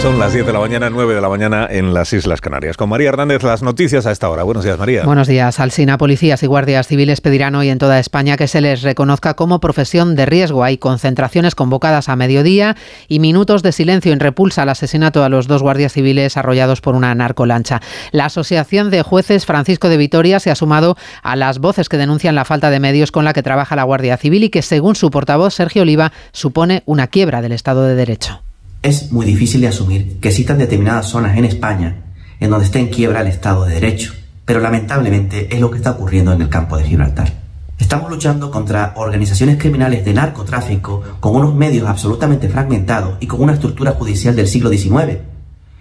[0.00, 2.78] Son las 10 de la mañana, 9 de la mañana en las Islas Canarias.
[2.78, 4.44] Con María Hernández, las noticias a esta hora.
[4.44, 5.04] Buenos días, María.
[5.04, 5.60] Buenos días.
[5.60, 9.60] Alsina, policías y guardias civiles pedirán hoy en toda España que se les reconozca como
[9.60, 10.64] profesión de riesgo.
[10.64, 12.76] Hay concentraciones convocadas a mediodía
[13.08, 16.94] y minutos de silencio en repulsa al asesinato a los dos guardias civiles arrollados por
[16.94, 17.82] una narcolancha.
[18.10, 22.34] La Asociación de Jueces Francisco de Vitoria se ha sumado a las voces que denuncian
[22.34, 25.10] la falta de medios con la que trabaja la Guardia Civil y que, según su
[25.10, 28.40] portavoz Sergio Oliva, supone una quiebra del Estado de Derecho.
[28.82, 31.96] Es muy difícil de asumir que existan determinadas zonas en España
[32.40, 34.14] en donde esté en quiebra el Estado de Derecho,
[34.46, 37.30] pero lamentablemente es lo que está ocurriendo en el campo de Gibraltar.
[37.78, 43.52] Estamos luchando contra organizaciones criminales de narcotráfico con unos medios absolutamente fragmentados y con una
[43.52, 45.18] estructura judicial del siglo XIX.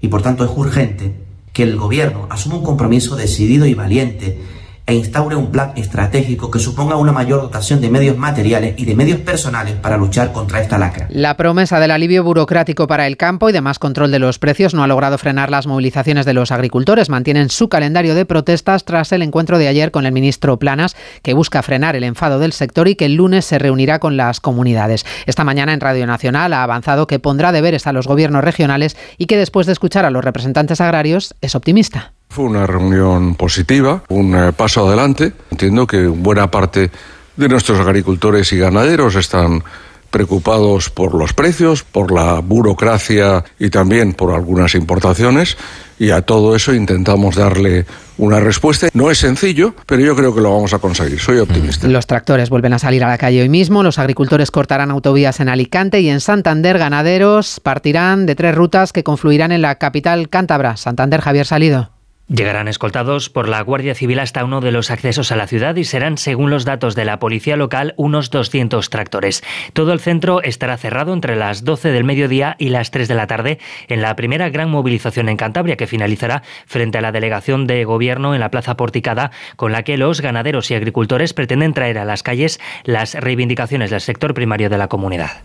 [0.00, 1.14] Y por tanto es urgente
[1.52, 4.40] que el gobierno asuma un compromiso decidido y valiente
[4.86, 8.94] e instaure un plan estratégico que suponga una mayor dotación de medios materiales y de
[8.94, 11.06] medios personales para luchar contra esta lacra.
[11.10, 14.74] La promesa del alivio burocrático para el campo y de más control de los precios
[14.74, 17.08] no ha logrado frenar las movilizaciones de los agricultores.
[17.08, 21.34] Mantienen su calendario de protestas tras el encuentro de ayer con el ministro Planas, que
[21.34, 25.06] busca frenar el enfado del sector y que el lunes se reunirá con las comunidades.
[25.26, 29.26] Esta mañana en Radio Nacional ha avanzado que pondrá deberes a los gobiernos regionales y
[29.26, 32.12] que después de escuchar a los representantes agrarios es optimista.
[32.34, 35.34] Fue una reunión positiva, un eh, paso adelante.
[35.52, 36.90] Entiendo que buena parte
[37.36, 39.62] de nuestros agricultores y ganaderos están
[40.10, 45.56] preocupados por los precios, por la burocracia y también por algunas importaciones
[45.96, 47.86] y a todo eso intentamos darle
[48.18, 48.88] una respuesta.
[48.94, 51.20] No es sencillo, pero yo creo que lo vamos a conseguir.
[51.20, 51.86] Soy optimista.
[51.86, 53.84] Los tractores vuelven a salir a la calle hoy mismo.
[53.84, 56.78] Los agricultores cortarán autovías en Alicante y en Santander.
[56.78, 60.76] Ganaderos partirán de tres rutas que confluirán en la capital cántabra.
[60.76, 61.93] Santander, Javier Salido.
[62.26, 65.84] Llegarán escoltados por la Guardia Civil hasta uno de los accesos a la ciudad y
[65.84, 69.44] serán, según los datos de la policía local, unos 200 tractores.
[69.74, 73.26] Todo el centro estará cerrado entre las 12 del mediodía y las 3 de la
[73.26, 77.84] tarde en la primera gran movilización en Cantabria que finalizará frente a la delegación de
[77.84, 82.06] gobierno en la Plaza Porticada con la que los ganaderos y agricultores pretenden traer a
[82.06, 85.42] las calles las reivindicaciones del sector primario de la comunidad.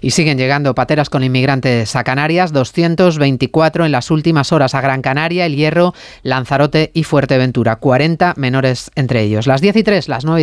[0.00, 5.02] Y siguen llegando pateras con inmigrantes a Canarias, 224 en las últimas horas a Gran
[5.02, 9.46] Canaria, El Hierro, Lanzarote y Fuerteventura, 40 menores entre ellos.
[9.46, 10.42] Las 10 y 3, las 9